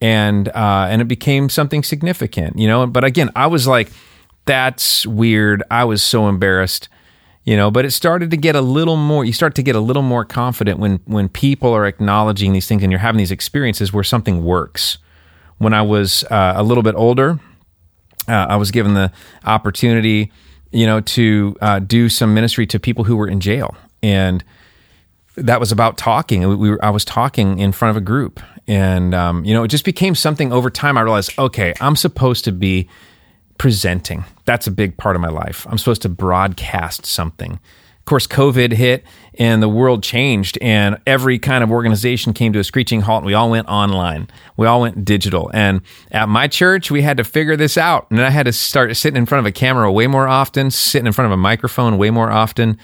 and 0.04 0.50
uh, 0.50 0.88
and 0.90 1.02
it 1.02 1.08
became 1.08 1.48
something 1.50 1.82
significant. 1.82 2.60
You 2.60 2.68
know. 2.68 2.86
But 2.86 3.06
again, 3.06 3.32
I 3.36 3.48
was 3.48 3.66
like, 3.66 3.90
that's 4.46 5.08
weird. 5.08 5.64
I 5.72 5.86
was 5.86 6.04
so 6.04 6.28
embarrassed 6.28 6.90
you 7.46 7.58
know 7.58 7.70
but 7.70 7.84
it 7.84 7.92
started 7.92 8.32
to 8.32 8.38
get 8.38 8.56
a 8.56 8.62
little 8.62 8.96
more 8.96 9.26
you 9.26 9.34
start 9.34 9.54
to 9.56 9.62
get 9.62 9.76
a 9.76 9.80
little 9.80 10.02
more 10.02 10.24
confident 10.24 10.80
when 10.80 11.02
when 11.04 11.28
people 11.28 11.74
are 11.74 11.86
acknowledging 11.86 12.54
these 12.54 12.68
things 12.68 12.82
and 12.84 12.90
you're 12.90 13.00
having 13.00 13.18
these 13.18 13.32
experiences 13.32 13.92
where 13.92 14.02
something 14.02 14.46
works 14.46 14.98
when 15.58 15.74
i 15.74 15.82
was 15.82 16.24
uh, 16.32 16.54
a 16.56 16.64
little 16.64 16.84
bit 16.84 16.96
older 16.96 17.38
uh, 18.30 18.46
i 18.50 18.56
was 18.56 18.72
given 18.72 18.94
the 18.94 19.12
opportunity 19.44 20.32
you 20.72 20.86
know 20.86 21.02
to 21.02 21.54
uh, 21.60 21.80
do 21.80 22.08
some 22.08 22.34
ministry 22.34 22.66
to 22.66 22.80
people 22.80 23.04
who 23.04 23.18
were 23.18 23.28
in 23.28 23.42
jail 23.42 23.76
and 24.02 24.42
that 25.36 25.60
was 25.60 25.72
about 25.72 25.98
talking 25.98 26.48
we 26.58 26.70
were, 26.70 26.86
i 26.86 26.90
was 26.90 27.04
talking 27.04 27.60
in 27.60 27.72
front 27.72 27.90
of 27.90 27.98
a 27.98 28.06
group 28.06 28.40
and 28.68 29.14
um, 29.14 29.44
you 29.44 29.54
know 29.54 29.64
it 29.64 29.70
just 29.70 29.86
became 29.86 30.16
something 30.16 30.54
over 30.54 30.70
time 30.70 30.98
i 30.98 31.02
realized 31.02 31.38
okay 31.40 31.74
i'm 31.82 31.96
supposed 31.96 32.46
to 32.46 32.52
be 32.52 32.88
presenting. 33.58 34.26
That's 34.46 34.68
a 34.68 34.72
big 34.72 34.98
part 34.98 35.16
of 35.16 35.22
my 35.22 35.30
life. 35.30 35.66
I'm 35.70 35.78
supposed 35.78 36.02
to 36.04 36.10
broadcast 36.10 37.06
something. 37.06 37.54
Of 37.54 38.06
course, 38.06 38.28
COVID 38.28 38.74
hit 38.74 39.06
and 39.40 39.64
the 39.64 39.70
world 39.70 40.04
changed, 40.04 40.58
and 40.62 40.98
every 41.08 41.40
kind 41.40 41.64
of 41.64 41.72
organization 41.72 42.34
came 42.34 42.52
to 42.52 42.60
a 42.60 42.64
screeching 42.66 43.00
halt, 43.02 43.20
and 43.20 43.28
we 43.28 43.34
all 43.34 43.50
went 43.50 43.70
online. 43.70 44.28
We 44.58 44.68
all 44.68 44.82
went 44.82 45.06
digital. 45.06 45.50
And 45.54 45.82
at 46.12 46.28
my 46.28 46.50
church, 46.50 46.92
we 46.92 47.02
had 47.02 47.16
to 47.16 47.24
figure 47.24 47.56
this 47.56 47.78
out. 47.78 48.12
And 48.12 48.22
I 48.22 48.30
had 48.30 48.46
to 48.46 48.52
start 48.52 48.94
sitting 48.98 49.18
in 49.18 49.26
front 49.26 49.40
of 49.40 49.46
a 49.46 49.54
camera 49.54 49.90
way 49.90 50.08
more 50.08 50.28
often, 50.28 50.70
sitting 50.70 51.08
in 51.08 51.14
front 51.14 51.28
of 51.28 51.32
a 51.32 51.38
microphone 51.38 51.98
way 51.98 52.10
more 52.10 52.30
often. 52.30 52.78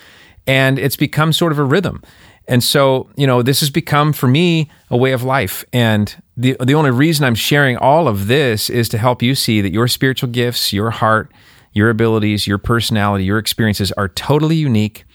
And 0.48 0.80
it's 0.80 0.96
become 0.96 1.34
sort 1.34 1.52
of 1.52 1.60
a 1.60 1.64
rhythm. 1.66 2.02
And 2.50 2.64
so, 2.64 3.08
you 3.16 3.28
know, 3.28 3.44
this 3.44 3.60
has 3.60 3.70
become 3.70 4.12
for 4.12 4.28
me 4.28 4.70
a 4.90 4.98
way 4.98 5.12
of 5.12 5.22
life. 5.22 5.64
And 5.72 6.14
the 6.36 6.58
the 6.60 6.74
only 6.74 6.90
reason 6.90 7.24
I'm 7.24 7.36
sharing 7.36 7.78
all 7.78 8.08
of 8.08 8.26
this 8.26 8.72
is 8.72 8.90
to 8.90 8.98
help 8.98 9.22
you 9.22 9.36
see 9.36 9.62
that 9.62 9.72
your 9.72 9.88
spiritual 9.88 10.30
gifts, 10.30 10.74
your 10.74 10.90
heart, 10.90 11.32
your 11.74 11.92
abilities, 11.92 12.48
your 12.48 12.58
personality, 12.58 13.24
your 13.24 13.38
experiences 13.38 13.92
are 13.94 14.10
totally 14.10 14.56
unique. 14.56 15.06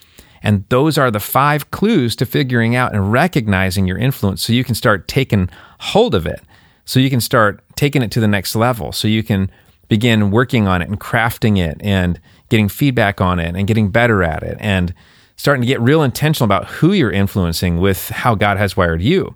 And 0.45 0.65
those 0.69 0.97
are 0.97 1.11
the 1.11 1.19
five 1.19 1.73
clues 1.73 2.15
to 2.17 2.27
figuring 2.27 2.77
out 2.77 2.95
and 2.95 3.11
recognizing 3.11 3.89
your 3.89 3.99
influence 3.99 4.43
so 4.43 4.53
you 4.53 4.63
can 4.63 4.77
start 4.77 5.09
taking 5.09 5.51
hold 5.81 6.15
of 6.15 6.27
it. 6.27 6.41
So 6.85 7.01
you 7.01 7.11
can 7.11 7.21
start 7.21 7.65
taking 7.75 8.03
it 8.03 8.13
to 8.13 8.21
the 8.21 8.29
next 8.29 8.55
level. 8.55 8.93
So 8.93 9.09
you 9.09 9.25
can 9.25 9.51
begin 9.89 10.31
working 10.31 10.69
on 10.69 10.83
it 10.83 10.89
and 10.89 11.01
crafting 11.01 11.59
it 11.59 11.79
and 11.81 12.21
getting 12.49 12.69
feedback 12.69 13.21
on 13.21 13.41
it 13.41 13.57
and 13.57 13.67
getting 13.67 13.91
better 13.91 14.23
at 14.23 14.45
it 14.45 14.57
and 14.61 14.95
starting 15.37 15.63
to 15.63 15.67
get 15.67 15.81
real 15.81 16.03
intentional 16.03 16.45
about 16.45 16.67
who 16.67 16.93
you're 16.93 17.11
influencing 17.11 17.79
with 17.79 18.09
how 18.11 18.35
God 18.35 18.57
has 18.57 18.77
wired 18.77 19.03
you. 19.03 19.35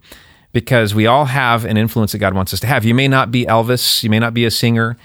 Because 0.52 0.94
we 0.94 1.06
all 1.06 1.26
have 1.26 1.64
an 1.64 1.76
influence 1.76 2.12
that 2.12 2.18
God 2.18 2.34
wants 2.34 2.54
us 2.54 2.60
to 2.60 2.66
have. 2.66 2.84
You 2.84 2.94
may 2.94 3.06
not 3.06 3.30
be 3.30 3.44
Elvis, 3.44 4.02
you 4.02 4.10
may 4.10 4.18
not 4.18 4.32
be 4.32 4.46
a 4.46 4.50
singer, 4.50 4.96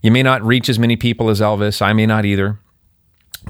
you 0.00 0.10
may 0.10 0.22
not 0.22 0.42
reach 0.42 0.68
as 0.68 0.78
many 0.78 0.96
people 0.96 1.28
as 1.28 1.40
Elvis, 1.40 1.82
I 1.82 1.92
may 1.92 2.06
not 2.06 2.24
either. 2.24 2.58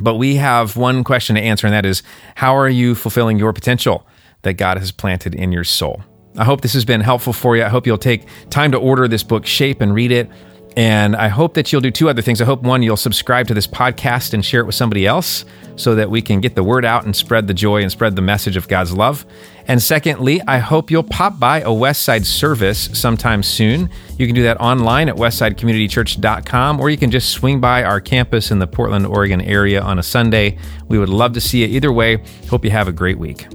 But 0.01 0.15
we 0.15 0.37
have 0.37 0.77
one 0.77 1.05
question 1.05 1.37
to 1.37 1.43
answer, 1.43 1.67
and 1.67 1.75
that 1.75 1.85
is 1.85 2.03
how 2.37 2.57
are 2.57 2.69
you 2.69 2.95
fulfilling 2.95 3.39
your 3.39 3.53
potential 3.53 4.07
that 4.43 4.55
God 4.55 4.79
has 4.79 4.91
planted 4.91 5.35
in 5.35 5.53
your 5.53 5.65
soul? 5.65 6.03
I 6.39 6.45
hope 6.45 6.63
this 6.63 6.73
has 6.73 6.87
been 6.87 7.03
helpful 7.03 7.35
for 7.35 7.57
you. 7.57 7.65
I 7.65 7.69
hope 7.69 7.87
you'll 7.87 7.99
take 7.99 8.27
time 8.49 8.73
to 8.73 8.79
order 8.79 9.07
this 9.07 9.23
book, 9.23 9.45
Shape, 9.45 9.83
and 9.83 9.95
read 9.95 10.11
it. 10.11 10.31
And 10.77 11.15
I 11.17 11.29
hope 11.29 11.55
that 11.55 11.73
you'll 11.73 11.81
do 11.83 11.91
two 11.91 12.09
other 12.09 12.23
things. 12.23 12.41
I 12.41 12.45
hope 12.45 12.63
one, 12.63 12.83
you'll 12.83 12.97
subscribe 12.97 13.49
to 13.49 13.55
this 13.55 13.67
podcast 13.67 14.33
and 14.33 14.45
share 14.45 14.61
it 14.61 14.67
with 14.67 14.75
somebody 14.75 15.07
else 15.07 15.45
so 15.77 15.95
that 15.95 16.11
we 16.11 16.23
can 16.23 16.41
get 16.41 16.55
the 16.55 16.63
word 16.63 16.85
out 16.85 17.05
and 17.05 17.15
spread 17.15 17.47
the 17.47 17.55
joy 17.55 17.83
and 17.83 17.91
spread 17.91 18.17
the 18.17 18.23
message 18.23 18.57
of 18.57 18.69
God's 18.69 18.93
love. 18.93 19.27
And 19.69 19.83
secondly, 19.83 20.41
I 20.47 20.59
hope 20.59 20.91
you'll 20.91 21.03
pop 21.03 21.39
by 21.39 21.61
a 21.61 21.67
Westside 21.67 22.25
service 22.25 22.91
sometime 22.93 23.43
soon. 23.43 23.91
You 24.19 24.27
can 24.27 24.35
do 24.35 24.43
that 24.43 24.61
online 24.61 25.09
at 25.09 25.17
westsidecommunitychurch.com 25.17 26.81
or 26.81 26.91
you 26.91 26.97
can 26.97 27.11
just 27.11 27.31
swing 27.31 27.61
by 27.61 27.85
our 27.85 28.01
campus 28.01 28.51
in 28.51 28.59
the 28.59 28.67
Portland, 28.67 29.07
Oregon 29.07 29.41
area 29.41 29.81
on 29.81 29.99
a 29.99 30.03
Sunday. 30.03 30.59
We 30.89 30.99
would 30.99 31.09
love 31.09 31.33
to 31.35 31.41
see 31.41 31.63
you 31.63 31.69
either 31.69 31.93
way. 31.93 32.23
Hope 32.49 32.65
you 32.65 32.71
have 32.71 32.89
a 32.89 32.93
great 32.93 33.19
week. 33.19 33.47